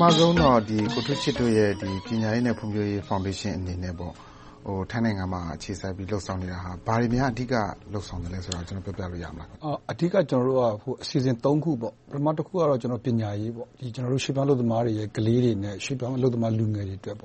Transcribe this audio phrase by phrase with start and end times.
[0.00, 1.70] မဦးဆုံးတော့ ကိုထူးချစ်တို့ရဲ့
[2.06, 7.54] ပညာရေးနဲ့ ဖွံ့ဖြိုးရေးဖောင်ဒေးရှင်းအနေနဲ့ ထိုင်းနိုင်ငံမှာ အခြေစိုက်ပြီး လုပ်ဆောင်နေတာ ဘာတွေများ အဓိက
[7.92, 9.48] လုပ်ဆောင်နေသလဲဆိုတာကို ပြောပြလို့ရမလား။
[9.90, 10.62] အဓိက ကျနော်တို့က
[11.02, 17.16] အစီအစဉ် ခုပေါ့။ပထမတခုကတော့ ပညာရေး-ရွှေ့ပြောင်းအလုပ်သမားတွေရဲ့ကလေးတွေနဲ့ ရွှေ့ပြောင်းအလုပ်သမား လူငယ်တွေအတွက်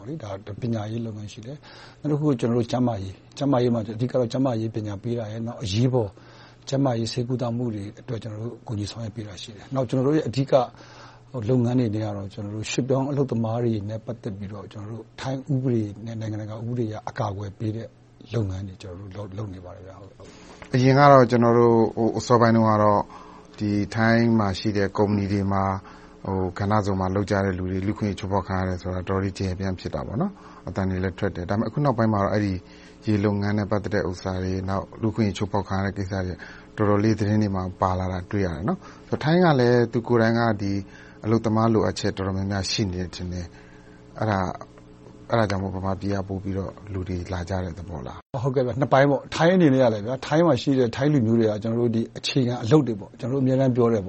[0.61, 1.57] ပညာရေးလုပ်ငန်း ရှိတယ်။
[1.99, 6.09] နောက်တခုက ကျန်းမာရေးမှာ အဓိကတော့ ကျန်းမာရေး ပညာပေးတာရယ်၊အရေးပေါ်
[6.69, 8.19] ကျန်းမာရေး ဆေးကုသမှုတွေအတွက်
[8.67, 10.53] ကူညီဆောင်ရွက်ပေးတာ ရှိတယ်။နောက် ကျနော်တို့ရဲ့ အဓိက
[11.49, 14.65] လုပ်ငန်းတွေကတော့ရွှေ့ပြောင်းအလုပ်သမားတွေနဲ့ပတ်သက်ပြီးတော့
[15.21, 17.87] ထိုင်းဥပဒေနဲ့နိုင်ငံတကာဥပဒေအရအကာအကွယ်ပေးတဲ့
[18.33, 18.75] လုပ်ငန်းတွေ
[19.37, 19.83] လုပ်နေပါတယ်။
[20.73, 21.23] အရင်ကတော့
[22.17, 23.01] အစောပိုင်းတုန်းကတော့
[23.95, 25.63] ထိုင်းမှာရှိတဲ့ကုမ္ပဏီတွေမှာ
[26.59, 30.03] ကဏ္ဍစုံမှာလုပ်ကြတဲ့လူတွေလူ့အခွင့်အရေးချိုးဖောက်ခံရတယ်ဆိုတာတော်တော်လေးကျယ်ကျယ်ပြန့်ပြန့်ဖြစ်တယ်။
[30.67, 32.43] အသံတွေလည်းထွက်တယ်။အခုနောက်ပိုင်းမှာတော့
[33.05, 34.53] ရေလုပ်ငန်းနဲ့ပတ်သက်တဲ့ဟာတွေ၊
[35.01, 36.33] လူ့အခွင့်အရေးချိုးဖောက်ခံရတဲ့ကိစ္စတွေ
[36.77, 38.63] တော်တော်လေးသတင်းတွေမှာပါလာတာကိုတွေ့ရတယ်။
[39.23, 40.41] ထိုင်းကလည်းသူကိုယ်တိုင်က
[41.25, 43.45] အလုပ်သမားလိုအပ်ချက်တော်တော်များများရှိနေတယ်ထင်တယ်။
[44.19, 48.19] အဲဒါကြောင့်မို့ဗမာပြည်ကပိုပြီးတော့လူတွေလာကြတဲ့သဘောလား။
[48.79, 49.81] နှစ်ပိုင်းပေါ့။ထိုင်းအနေနဲ့
[50.25, 54.01] ထိုင်းမှာရှိတဲ့ထိုင်းလူမျိုးတွေကအခြေခံအလုပ်တွေကျနော်တို့အမြဲတမ်းပြောတယ်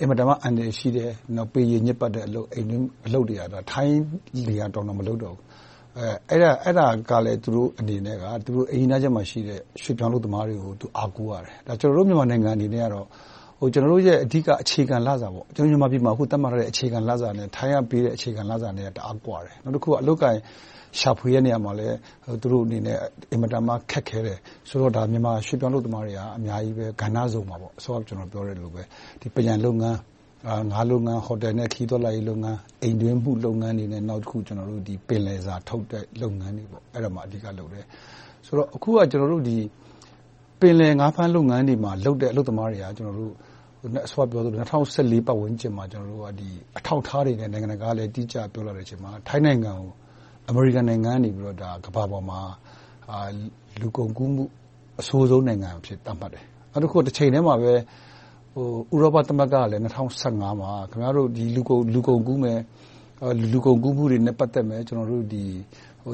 [0.00, 1.10] အင်မတန်မှအန္တရာယ်ရှိတယ်။
[1.52, 3.42] ပေရည်ညစ်ပတ်တဲ့အလုပ်တွေက
[3.72, 3.98] ထိုင်း
[4.46, 5.44] တွေကတော်တော်မလုပ်တော့ဘူး။
[6.30, 13.06] အဲဒါကလဲသူတို့အနေနဲ့သူတို့အိမ်နီးနားချင်းမှာရှိတဲ့ရွှေ့ပြောင်းအလုပ်သမားတွေကိုအားကိုးရတယ်။ကျနော်တို့မြန်မာနိုင်ငံအနေနဲ့တော့
[13.72, 20.38] ကျနော်တို့ရဲ့အဓိကအခြေခံလစာမြန်မာပြည်မှာသတ်မှတ်ထားတဲ့အခြေခံလစာနဲ့ထိုင်းကပေးတဲ့အခြေခံလစာနဲ့တအားကွာတယ်။နောက်တခုကအလုပ်အကိုင်
[21.00, 21.96] ရှာဖွေတဲ့နေရာမှာလည်း
[22.42, 22.98] သူတို့အနေနဲ့
[23.32, 28.00] အင်မတန်မှခက်ခဲတယ်ဆိုတော့မြန်မာရွှေ့ပြောင်းအလုပ်သမားတွေကအများကြီးပဲ။ကဏ္ဍစုံမှာစောစောက
[28.32, 28.82] ပြောသလိုပဲ
[29.34, 29.98] ပန်းရန်လုပ်ငန်း၊
[30.72, 34.40] ငါးလုပ်ငန်း၊ဟိုတယ်နဲ့ခရီးသွားလာရေးလုပ်ငန်း၊အိမ်တွင်းမှုလုပ်ငန်းတွေနဲ့နောက်တခုက
[35.08, 37.84] ပင်လယ်စာထုတ်တဲ့လုပ်ငန်းတွေ။အဲဒါတွေမှာအဓိကလုပ်တယ်။
[38.46, 38.98] ဆိုတော့အခုက
[40.60, 42.84] ပင်လယ်ငါးဖမ်းလုပ်ငန်းတွေမှာလုပ်တဲ့အလုပ်သမားတွေက
[43.84, 49.90] စောစောကပြောသလို၂၀၁၄ပတ်ဝန်းကျင်မှာအထောက်အထားတွေနဲ့နိုင်ငံတကာကအတိအကျပြောလာတဲ့အချိန်မှာထိုင်းနိုင်ငံကို
[50.48, 51.30] အမေရိကန်နိုင်ငံကနေ
[51.86, 52.40] ကမ္ဘာပေါ်မှာ
[53.80, 54.44] လူကုန်ကူးမှု
[55.00, 62.60] အဆိုးဆုံးနိုင်ငံအဖြစ်သတ်မှတ်တယ်။နောက်တခုကတချိန်တည်းမှာပဲဥရောပသမဂ္ဂကလည်း၂၀၁၅မှာခင်များတို့လူကုန်ကူးမယ်။
[63.52, 64.96] လူကုန်ကူးမှုတွေနဲ့ပတ်သက်မယ်။ကျေး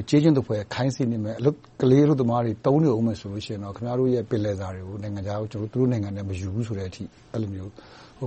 [0.09, 1.37] ကျွန်သဖွယ်ခိုင်းစေမယ်။
[1.81, 7.71] ကလေးအလုပ်သမားတွေသုံးနေအုံးမယ်ဆိုရင်တော့ခင်များတို့ရဲ့ပင်လယ်စာတွေကိုနိုင်ငံခြားကိုသူတို့နိုင်ငံထဲမယူဘူးဆိုတဲ့အထိအဲဒီလိုမျိုး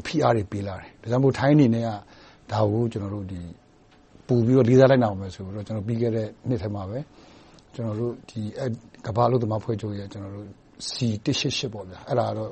[0.08, 1.86] ဖိအားတွေပေးလာတယ်။ဒါကြောင့်မို့ထိုင်းအနေနဲ့
[2.52, 2.84] ဒါကို
[4.28, 7.00] ပိုပြီးတော့လေးစားလိုက်နာမယ်ဆိုပြီးတော့ပြီးခဲ့တဲ့နှစ်ထဲမှာပဲ
[7.76, 7.78] က
[9.10, 10.08] မ္ဘာ့အလုပ်သမားအဖွဲ့ချုပ်ရဲ့
[10.90, 10.94] C
[12.10, 12.52] အဲဒါကတော့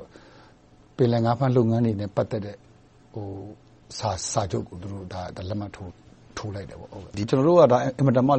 [0.96, 2.56] ပင်လယ်ငါးဖမ်းလုပ်ငန်းတွေနဲ့ပတ်သက်တဲ့
[3.98, 4.90] စာချုပ်ကိုလက်
[5.60, 6.01] မှတ်ထိုး
[6.56, 6.76] လိုက်တယ်။
[7.28, 7.62] ကျနော်တို့က
[7.98, 8.32] အင်မတန်မှ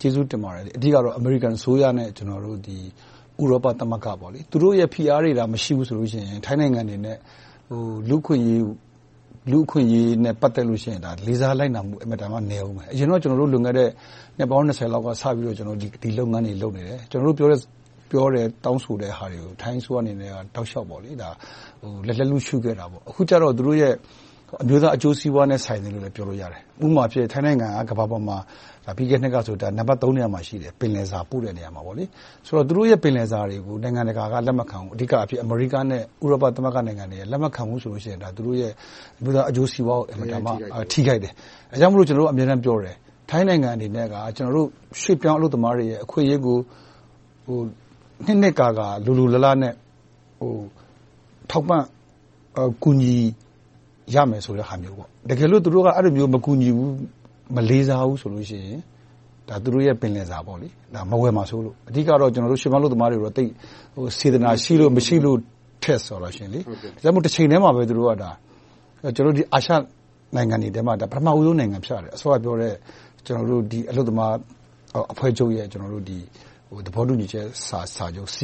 [0.00, 7.16] ကျေးဇူးတင်ပါတယ်။အဓိကတော့အမေရိကန်အစိုးရနဲ့ဥရောပသမဂ္ဂတို့သူတို့ရဲ့ဖိအားတွေမရှိဘူးဆိုရင်ထိုင်းနိုင်ငံအနေနဲ့
[8.08, 8.46] လူ့အခွင့်အ
[9.92, 13.90] ရေးနဲ့ပတ်သက်လို့ရှိရင်လေးစားလိုက်နာမှုအင်မတန်မှနည်းအုံးမယ်။အရင်တုန်းကလွန်ခဲ့တဲ့
[14.38, 20.86] နှစ်ပေါင်းလောက်ကစပြီးတော့ဒီလုပ်ငန်းတွေကိုလုပ်နေတယ်။ကျနော်တို့ပြောတဲ့တောင်းဆိုတဲ့ဟာတွေကိုထိုင်းအစိုးရအနေနဲ့တောက်လျှောက်
[22.06, 23.94] လက်လှုပ်ရှုခဲ့တယ်။အခုကြတော့သူတို့ရဲ့
[24.62, 28.36] အမျိုးသားအကျိုးစီးပွားနဲ့ဆိုင်တယ်လို့ပြောလို့ရတယ်။ဥပမာအားဖြင့်ထိုင်းနိုင်ငံကကမ္ဘာပေါ်မှာ
[28.96, 31.82] ပြီးခဲ့တဲ့နှစ်ကဆိုရင်နံပတ်နေရာမှာရှိတယ်။ပင်လယ်စာပို့တဲ့နေရာမှာ။
[32.46, 38.72] ဆိုတော့သူတို့ရဲ့ပင်လယ်စာတွေကိုနိုင်ငံတကာကလက်မခံဘူး။အဓိကအားဖြင့်အမေရိကနဲ့ဥရောပသမဂ္ဂနိုင်ငံတွေကလက်မခံဘူးဆိုရင်သူတို့ရဲ့
[39.18, 40.50] အမျိုးသားအကျိုးစီးပွားကိုအင်မတန်မှ
[40.92, 41.32] ထိခိုက်တယ်။
[41.70, 42.96] ဒါကြောင့်မို့ကျနော်တို့အမြဲတမ်းပြောတယ်
[43.30, 44.06] ထိုင်းနိုင်ငံအနေနဲ့
[44.36, 44.68] ကျနော်တို့
[45.00, 46.58] ရွှေ့ပြောင်းအလုပ်သမားတွေရဲ့အခွင့်အရေးကို
[48.26, 49.72] နှစ်နှစ်ကာကာလိုလိုလားလားနဲ့
[51.50, 51.82] ထောက်ပံ့
[52.82, 53.16] ကူညီ
[54.14, 54.96] ရမယ်ဆိုတဲ့ဟာမျိုး။
[55.30, 56.90] တကယ်လို့သူတို့ကအဲဒီလိုမျိုးမကူညီဘူး၊
[57.56, 58.68] မလေးစားဘူးဆိုရင်
[59.64, 60.38] သူတို့ရဲ့ပင်လယ်စာ
[61.10, 63.32] မဝယ်မှာစိုးလို့။အဓိကတော့ရွှေ့ပြောင်းအလုပ်သမားတွေကို
[64.18, 65.38] စေတနာရှိလို့မရှိလို့
[65.82, 68.10] ထက်ဒါကြောင့်မို့တချိန်တည်းမှာပဲသူတို့က
[69.54, 69.72] အာရှ
[70.34, 72.74] နိုင်ငံတွေထဲမှာပထမဦးဆုံးနိုင်ငံဖြစ်လာတယ်။အစောကပြောတဲ့
[73.90, 74.34] အလုပ်သမား
[75.12, 75.74] အဖွဲ့ချုပ်ရဲ့သ
[76.94, 78.38] ဘောတူညီချက်စာချုပ် C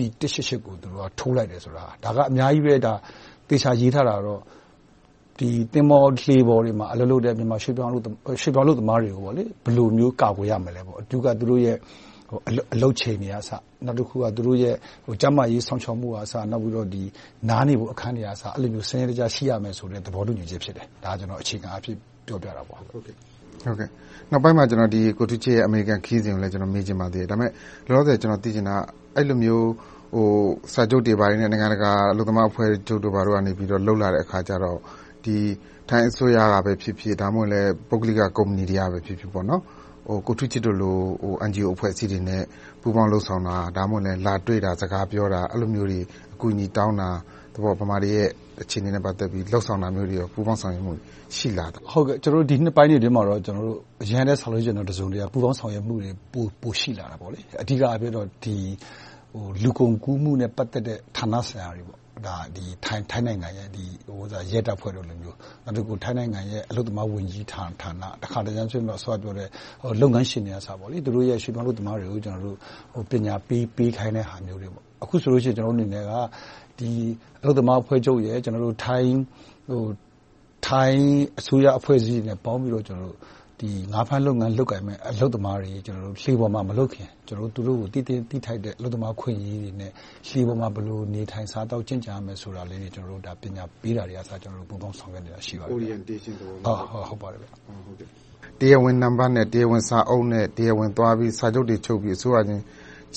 [0.64, 0.74] ကို
[1.18, 2.74] ထိုးလိုက်တယ်ဆိုတာဒါကအများကြီးပဲ။
[3.48, 4.14] သေချာရေးထားတာ
[5.38, 8.08] ကတော့သင်္ဘောလှေပေါ်တွေမှာအလုပ်လုပ်တဲ့ရွှေ့ပြောင်းအလုပ်သ
[8.88, 9.34] မားတွေကိုဘယ်
[9.76, 11.76] လိုမျိုးကာကွယ်ရမလဲ။အဓိကသူတို့ရဲ့
[12.74, 13.50] အလုပ်ချိန်တွေကအစ။
[13.86, 14.74] နောက်တခုကသူတို့ရဲ့
[15.20, 16.88] ကျန်းမာရေးစောင့်ရှောက်မှုကအစနောက်ပြီးတော့
[17.48, 22.76] နားနေဖို့အခန်းတွေကအစအဲဒီလိုမျိုးစနစ်တကျရှိရမယ်ဆိုတဲ့သဘောတူညီချက်ဖြစ်တယ်။ဒါကအခြေခံအားဖြင့်ပြောပြတာပါ။
[24.30, 27.50] နောက်ပိုင်းမှာကိုထူးချစ်ရဲ့အမေရိကန်ခရီးစဉ်ကိုလည်းမေးချင်ပါသေးတယ်။ဒါပေမဲ့
[27.86, 28.80] လောလောဆယ်ကျနော်သိချင်တာက
[29.16, 29.68] အဲဒီလိုမျိုး
[30.74, 33.34] စာချုပ်တွေနဲ့နိုင်ငံတကာအလုပ်သမားအဖွဲ့ချုပ်တို့ကလုပ်
[34.02, 34.78] လာတဲ့အခါကြတော့
[35.88, 37.50] ထိုင်းအစိုးရကပဲဖြစ်ဖြစ်၊ဒါမှမဟုတ်
[37.88, 40.96] ပုဂ္ဂလိက ကုမ္ပဏီတွေကပဲဖြစ်ဖြစ် ကိုထူးချစ်တို့လို
[41.48, 42.42] NGO အဖွဲ့အစည်းတွေနဲ့
[42.80, 46.00] ပူးပေါင်းလုပ်ဆောင်တာ။ဒါမှမဟုတ် လာတွေ့တာ၊စကားပြောတာ အဲဒီလိုမျိုးတွေ
[46.34, 47.08] အကူအညီတောင်းတာ။
[47.80, 48.28] ဗမာတွေရဲ့
[48.62, 51.02] အခြေအနေနဲ့ ပတ်သက်ပြီး လုပ်ဆောင်တာမျိုးတွေ၊ပူးပေါင်းဆောင်ရွက်မှုတွေ
[51.36, 51.68] ရှိလား။
[52.50, 53.38] ဒီနှစ်ပိုင်းတွေအတွင်းမှာတော့
[54.02, 56.10] အရင်ကထက်စာရင် တစုံတရာ ပူးပေါင်းဆောင်ရွက်မှုတွေ
[56.62, 57.18] ပိုရှိလာတယ်။
[57.62, 58.26] အဓိကအားဖြင့်တော့
[59.62, 61.84] လူကုန်ကူးမှုနဲ့ ပတ်သက်တဲ့ ဌာနဆိုင်ရာတွေ။
[62.84, 63.68] ထိုင်းနိုင်ငံရဲ့
[64.52, 67.66] ရဲတပ်ဖွဲ့လိုမျိုး။နောက်တခါထိုင်းနိုင်ငံရဲ့အလုပ်သမားဝန်ကြီးဌာန။
[68.22, 69.48] တခါတရံဆိုစောစောကပြောတဲ့
[70.00, 72.20] လုပ်ငန်းရှင်တွေကသူတို့ရဲ့ရွှေ့ပြောင်းအလုပ်သမားတွေကို
[73.10, 74.68] ပညာပေးခိုင်းတဲ့ဟာမျိုးတွေ။
[75.02, 78.18] အခုဆိုရင်ကျနော်တို့အနေနဲ့အလုပ်သမားအဖွဲ့ချုပ်၊
[78.84, 81.06] ထိုင်း
[81.38, 82.84] အစိုးရအဖွဲ့အစည်းတွေနဲ့ပေါင်းပြီးတော့
[83.92, 85.68] ငါးဖမ်းလုပ်ငန်းလုပ်ကိုင်မယ့်အလုပ်သမားတွေ
[86.22, 87.32] လှေပေါ်မှာမလုပ်ခင်သူ
[87.66, 89.92] တို့ကိုသိသင့်သိထိုက်တဲ့အလုပ်သမားအခွင့်အရေးတွေနဲ့
[90.28, 92.90] လှေပေါ်မှာဘယ်လိုနေထိုင်စားသောက်ကျင့်ကြံရမယ်ဆိုတာလေးတွေ
[93.42, 94.30] ပညာပေးတာတွေကအစ
[94.68, 98.08] ပူးပေါင်းဆောင်ရွက်နေတာရှိပါတယ်။ Orientation သဘောမျိုး။
[98.60, 102.62] တရားဝင်နံပတ်နဲ့တရားဝင်စာအုပ်နဲ့တရားဝင်သွားပြီးစာချုပ်တွေချုပ်ပြီးအစိုးရချင်း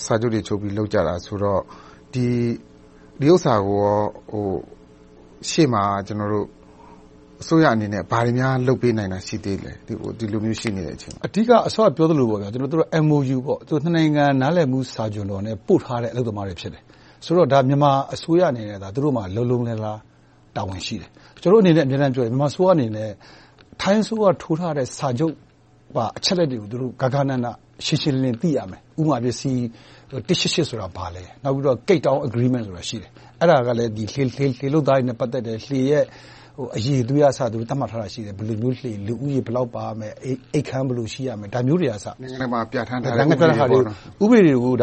[0.03, 1.61] စာချုပ်တွေချုပ်ပြီးလုပ်ကြတာဆိုတော့
[2.13, 2.27] ဒီ
[3.31, 3.81] ဥစ္စာကို
[5.49, 5.83] ရှေ့မှာ
[7.41, 9.71] အစိုးရအနေနဲ့ဘာတွေများလုပ်ပေးနိုင်တာရှိသေးလဲ။
[10.19, 12.45] ဒီလိုမျိုးရှိနေတဲ့အချိန်မှာ။အဓိကစောစောကပြောသလို MOU နှ
[13.87, 16.83] စ်နိုင်ငံနားလည်မှုစာချွန်လွှာနဲ့ပို့ထားတဲ့အလုပ်သမားတွေဖြစ်တယ်။
[17.25, 19.99] ဆိုတော့မြန်မာအစိုးရအနေနဲ့သူတို့မှာလုံးလုံးလားလား
[20.55, 21.09] တာဝန်ရှိတယ်။
[21.41, 23.09] ကျနော်တို့အနေနဲ့အမြဲတမ်းပြောတယ်မြန်မာအစိုးရအနေနဲ့
[23.81, 25.33] ထိုင်းအစိုးရထိုးထားတဲ့စာချုပ်
[25.95, 26.69] ပါအချက်အလက်တွေကို
[27.01, 27.47] ဂဃနဏ
[27.85, 29.43] ရှင်းရှင်းလင်းလင်းသိရမယ်။ဥပမာ C
[30.11, 33.09] 188ဆိုတာဘာလဲ။နောက်ပြီးတော့ Cape Town Agreement ဆိုတာရှိတယ်။
[33.41, 36.05] အဲဒါကလဲလှေလုပ်သားတွေနဲ့ပတ်သက်တယ်။လှေရဲ့
[36.77, 40.13] အရည်အသွေးကအစသတ်မှတ်ထားတာရှိတယ်။ဘယ်လိုမျိုးလှေလူဦးရေဘယ်လောက်ပါရမယ်။
[40.53, 43.81] အိပ်ခန်းဘယ်လိုရှိရမယ်။ဒါမျိုးတွေကအစနိုင်ငံတကာမှာပြဌာန်းထားတဲ့
[44.23, 44.73] ဥပဒေတွေကို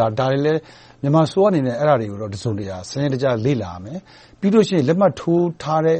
[1.01, 3.97] မြန်မာအစိုးရအနေနဲ့အဲဒါတွေကိုတစုံတရာစနစ်တကျလေ့လာရမယ်။
[4.39, 5.99] ပြီးတော့လက်မှတ်ထိုးထားတဲ့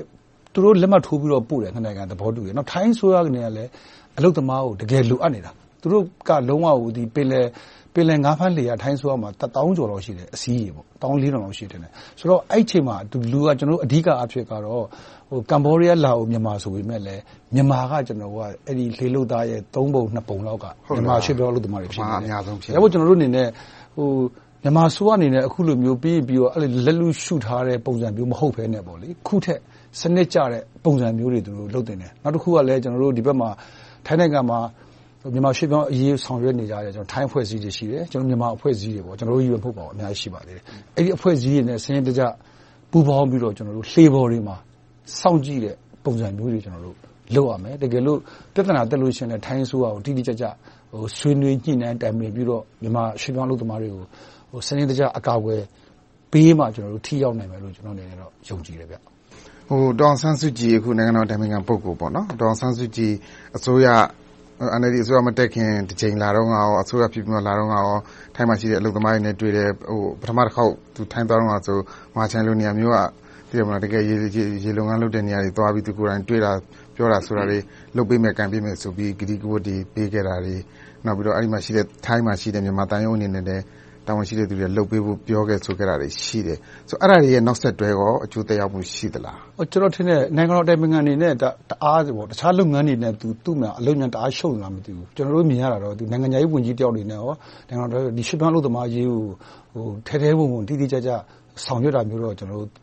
[0.53, 3.65] သူတို့လက်မှတ်ထိုးပြီးတော့ပို့တယ်နှစ်နိုင်ငံသဘောတူတယ်။ထိုင်းအစိုးရအနေနဲ့လဲ
[4.17, 5.51] အလုပ်သမားကိုတကယ်လိုအပ်နေတာ။
[5.81, 7.45] သူတို့ကလုံးဝကိုပင်လယ်
[8.25, 11.79] ငါးဖမ်းလှေကထိုင်းအစိုးရမှာတစ်သောင်းကျော်လောက်ရှိတယ်။အစီးရေ။တစ်သောင်းလေးထောင်လောက်ရှိတယ်။
[12.19, 12.95] ဆိုတော့အဲဒီအချိန်မှာ
[13.31, 13.47] လူက
[13.85, 14.83] အဓိကအားဖြင့်ကတော့
[15.51, 17.15] ကမ္ဘောဒီးယား၊လာအို၊မြန်မာဆိုပေမယ့်လဲ
[17.55, 20.65] မြန်မာကလှေလုပ်သားရဲ့သုံးပုံနှစ်ပုံလောက်က
[20.95, 23.47] မြန်မာရွှေ့ပြောင်းအလုပ်သမားတွေဖြစ်တယ်။ဒါကြောင့်မို့ကျနော်တို့အနေနဲ့
[24.63, 26.51] မြန်မာအစိုးရအနေနဲ့အခုလိုမျိုးပေးပြီးတော့
[26.85, 28.85] လက်လုရှုထားတဲ့ပုံစံမျိုးမဟုတ်ဘဲနဲ့အ
[29.27, 29.59] ခုထက်
[29.99, 31.39] စနစ်ကျတဲ့ပုံစံမျိုးတွေ
[31.73, 33.49] လုပ်သင့်တယ်။နောက်တခုကလဲဒီဘက်မှာ
[34.05, 34.59] ထိုင်းနိုင်ငံမှာ
[35.33, 40.59] မြန်မာရွှေ့ပြောင်းအရေးဆောင်ရွက်နေကြတဲ့ထိုင်းအဖွဲ့အစည်းတွေရှိတယ်။မြန်မာအဖွဲ့အစည်းတွေကျနော်တို့ပဲမဟုတ်ပါဘူးအများကြီးရှိပါတယ်။
[40.97, 42.21] အဲဒီအဖွဲ့အစည်းတွေနဲ့စနစ်တကျ
[42.91, 43.53] ပူးပေါင်းပြီးတော့
[43.91, 44.55] လှေပေါ်တွေမှာ
[45.19, 46.59] စောင့်ကြည့်တဲ့ပုံစံမျိုးတွေ
[47.35, 48.19] လုပ်ရမယ်။တကယ်လို့
[48.53, 50.45] ပြဿနာတက်လို့ရှိရင်ထိုင်းအစိုးရကိုတိတိကျကျ
[51.17, 55.61] ဆွေးနွေးညှိနှိုင်းတိုင်ပင်ပြီးတော့မြန်မာရွှေ့ပြောင်းအလုပ်သမားတွေကိုစနစ်တကျအကာအကွယ်
[56.31, 56.63] ပေးမှ
[57.05, 58.17] ထိရောက်နိုင်မယ်လို့ကျနော့်အနေနဲ့
[58.49, 59.01] ယုံကြည်တယ်။ဒေါ်
[59.69, 61.97] အောင်ဆန်းစုကြည်နိုင်ငံတော်အတိုင်ပင်ခံပုဂ္ဂိုလ်-
[62.41, 63.13] ဒေါ်အောင်ဆန်းစုကြည်
[63.55, 63.87] အစိုးရ
[64.79, 67.77] NLD အစိုးရမတက်ခင် တကြိမ်လာတုန်းက၊အစိုးရဖြစ်ပြီးမှလာတုန်းက
[68.35, 69.69] ထိုင်းမှာရှိတဲ့ အလုပ်သမားတွေနဲ့တွေ့တယ်။
[70.21, 70.73] ပထမတခေါက်
[71.13, 71.77] ထိုင်းသွားတုန်းကဆို
[72.15, 72.97] မဟာချိုင်လို နေရာမျိုးက
[73.83, 74.03] တကယ်
[74.63, 76.51] ရေလုပ်ငန်းလုပ်တဲ့ နေရာတွေသွားပြီးကိုယ်တိုင်တွေ့တာ
[76.95, 77.59] ပြောတာဆိုတာတွေ
[77.95, 80.55] လုပ်ပေးမယ်၊ကိုင်ပေးမယ်ဆိုပြီး ကတိကဝတ်တွေ ပေးခဲ့တာတွေ။
[81.05, 83.63] နောက်ပြီးတော့ ထိုင်းမှာရှိတဲ့ မြန်မာသံရုံးအနေနဲ့လည်း
[84.07, 86.57] တာဝန်ရှိတဲ့လူတွေက လုပ်ပေးဖို့ ပြောခဲ့ဆိုခဲ့တာတွေ ရှိတယ်။
[87.03, 87.89] အဲဒါတွေရဲ့ နောက်ဆက်တွဲ
[88.23, 89.37] အကျိုးသက်ရောက်မှု ရှိသလား။
[89.71, 91.43] ကျနော်ထင်တယ် နိုင်ငံတော်အတိုင်ပင်ခံအနေနဲ့ တ
[92.39, 93.13] ခြားလုပ်ငန်းတွေနဲ့
[93.45, 101.11] သူ့မှာ အလုပ်တအားရှုပ်နေလား မသိဘူး။ကျနော်တို့ မြင်ရတာတော့ နိုင်ငံခြားရေးဝန်ကြီးတယောက်အနေနဲ့ ရွှေ့ပြောင်းအလုပ်သမားအရေးကို ထဲထဲဝင်ဝင်၊တိတိကျကျ
[101.63, 102.33] ဆောင်ရွက်တာမျိုးတော့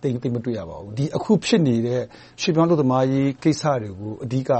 [0.02, 2.02] သိပ်မတွေ့ရပါဘူး။အခုဖြစ်နေတဲ့
[2.40, 4.50] ရွှေ့ပြောင်းအလုပ်သမားအရေးကိစ္စတွေကိုအဓိက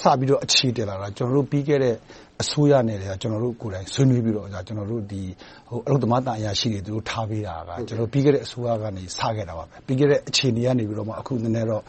[0.00, 1.08] စပြီးတော့အခြေတည်လာတာ
[1.50, 1.94] ပြီးခဲ့တဲ့
[2.42, 7.70] အစိုးရနဲ့ကျနော်တို့ကိုယ်တိုင်ဆွေးနွေးပြီးတော့အလုပ်သမားသံအရာရှိတွေထားပေးတာက
[8.12, 10.84] ပြီးခဲ့တဲ့အစိုးရကနေစခဲ့တာပါ။ပြီးခဲ့တဲ့အခြေအနေကနေ
[11.20, 11.82] အခုနည်းနည်းတော့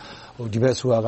[0.54, 1.08] ဒီဘက်အစိုးရက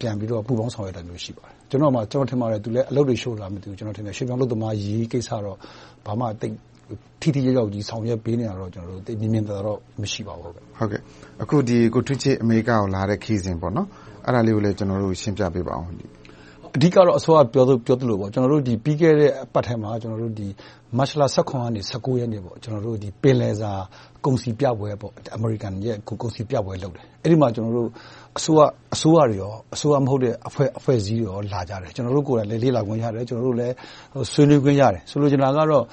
[0.00, 1.92] ပြန်ပြီးတော့ပူးပေါင်းဆောင်ရွက်တာမျိုးရှိပါတယ်။ကျနော်
[2.30, 5.58] ထင်ပါတယ်သူလည်းအလုပ်တွေရှုပ်သလားမသိဘူး။ရွှေ့ပြောင်းအလုပ်သမားအရေးကိစ္စတော့
[6.06, 6.26] ဘာမှ
[7.20, 10.52] ထိထိရောက်ရောက်ကြီးဆောင်ရွက်ပေးနေတာတော့မြင်မြင်သာသာတော့မရှိပါဘူး။
[11.42, 11.56] အခု
[11.94, 13.68] ကိုထွန်းချစ်အမေရိကကိုလာတဲ့ခရီးစဉ်အဲ
[14.34, 14.82] ဒါလေးကိုလည်းရှ
[15.28, 15.88] င်းပြပေးပါအုံး။
[16.76, 17.64] အဓိကတော့စောစောကပြော
[18.00, 18.16] သလို
[18.84, 21.80] ပြီးခဲ့တဲ့အပတ်ထဲမှာမတ်လကနေ
[22.20, 22.42] ရက်နေ့
[23.22, 23.72] ပင်လယ်စာ
[24.24, 24.88] ကုန်စည်ပြပွဲ
[25.36, 27.66] အမေရိကန်ရဲ့ကုန်စည်ပြပွဲလုပ်တယ်။အဲဒီမှာအစိုး
[29.16, 29.38] ရတွေ၊
[29.74, 35.84] အစိုးရမဟုတ်တဲ့အဖွဲ့အစည်းတွေလာကြတယ်။ကျနော်တို့ကိုယ်တိုင်လည်းလေ့လာခွင့်ရတယ်။ဆွေးနွေးခွင့်ရတယ်။ဆိုလိုချင်တာကတော့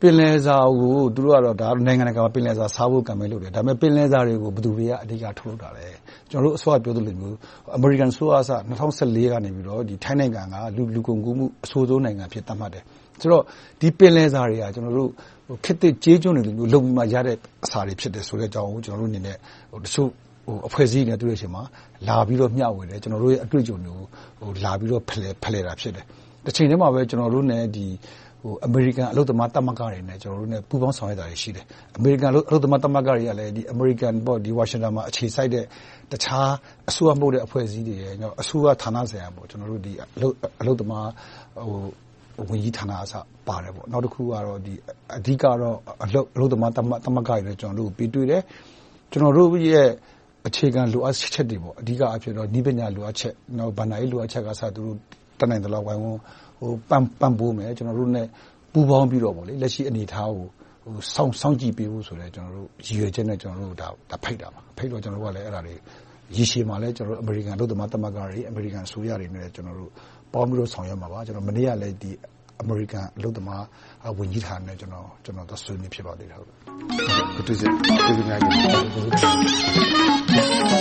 [0.00, 5.86] ပင်လယ်စာကိုသူတို့ကနိုင်ငံတကာပင်လယ်စာစားဖို့ကမ်ပိန်းလုပ်တယ်။ဒါပေမဲ့ပင်လယ်စာတွေကိုဘယ်သူတွေကအဓိကထုတ်လုပ်တာလဲ။
[6.30, 7.36] ကျနော်တို့အစောကပြောသလိုမျိုး
[7.76, 10.54] အမေရိကန်အစိုးရက၂၀၁၄ကနေထိုင်းနိုင်ငံက
[10.94, 12.82] လူကုန်ကူးမှုအဆိုးဆုံးနိုင်ငံအဖြစ်သတ်မှတ်တယ်။
[13.20, 13.42] ဆိုတော့
[13.80, 14.64] ဒီပင်လယ်စာတွေက
[15.64, 19.36] ခေတ်သစ်ကြေးကျွန်တွေလိုလုပ်ပြီးမှရတဲ့အစာတွေဖြစ်တယ်ဆိုတဲ့အကြောင်းကိုကျနော်တို့အနေနဲ့
[19.84, 20.08] တချို့
[20.68, 21.62] အဖွဲ့အစည်းတွေနဲ့တွေ့တဲ့အချိန်မှာ
[22.08, 23.92] လာပြီးတော့မျှဝေတယ်။ကျနော်တို့ရဲ့အတွေ့အကြုံတွေ
[24.40, 26.04] ကိုလာပြီးတော့ဖလှယ်တာဖြစ်တယ်။
[26.46, 27.44] တချိန်တည်းမှာပဲကျနော်တို့
[28.42, 30.18] နဲ့အမေရိကန်အလုပ်သမားသမဂ္ဂတွေနဲ့
[30.68, 31.64] ပူးပေါင်းဆောင်ရွက်တာတွေရှိတယ်။
[31.96, 34.14] အမေရိကန်အလုပ်သမားသမဂ္ဂတွေကလည်းအမေရိကန်
[34.58, 35.64] ဝါရှင်တန်မှာအခြေစိုက်တဲ့
[36.12, 36.50] တခြား
[36.88, 37.94] အစိုးရမဟုတ်တဲ့အဖွဲ့အစည်းတွေ၊
[38.40, 39.28] အစိုးရဌာနဆိုင်ရာ
[40.60, 41.08] အလုပ်သမား
[42.48, 43.14] ဝန်ကြီးဌာနကအစ
[43.48, 44.56] ပါတယ်။နောက်တခုကတော့
[45.18, 46.06] အဓိကတော့အ
[46.40, 46.78] လုပ်သမားသ
[47.14, 48.42] မဂ္ဂတွေနဲ့ကျနော်တို့ပေးတွေ့တယ်။
[49.10, 49.88] ကျနော်တို့ရဲ့
[50.46, 53.32] အခြေခံလိုအပ်ချက်တွေအဓိကအားဖြင့်တော့နည်းပညာလိုအပ်ချက်၊
[53.78, 54.98] ဘဏ္ဍာရေးလိုအပ်ချက်ကအစသူတို့
[55.42, 56.20] တတ်နိုင်သလောက်ဝိုင်းဝန်း
[57.20, 58.26] ပံ့ပိုးမယ်။ကျနော်တို့နဲ့
[58.72, 60.46] ပူးပေါင်းပြီးတော့လက်ရှိအနေအထားကို
[61.14, 65.80] စောင့်ကြည့်ပေးဖို့ဆိုတဲ့ရည်ရွယ်ချက်နဲ့ဖိတ်တာပါ။ဖိတ်တော့ကျနော်တို့ကလည်း
[66.36, 69.46] ရေရှည်မှာလည်းအမေရိကန်အလုပ်သမားသမဂ္ဂတွေ၊အမေရိကန်အစိုးရတွေနဲ့
[70.32, 71.18] ပေါင်းပြီးတော့ဆောင်ရွက်မှာပါ။
[71.48, 72.18] မနေ့ကလည်း
[72.62, 73.64] အမေရိကန်အလုပ်သမား
[74.18, 76.38] ဝန်ကြီးဌာနနဲ့သွားဆွေးနွေးဖြစ်ပါသေးတယ်။
[77.34, 80.80] ကိုထူးချစ်ကျေးဇူးအများကြီးတင်ပါတယ်